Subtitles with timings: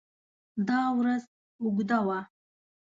[0.67, 1.23] دا ورځ
[1.61, 2.19] اوږده وه.